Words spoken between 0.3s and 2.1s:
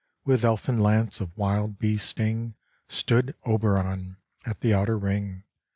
elfin lance of wild bee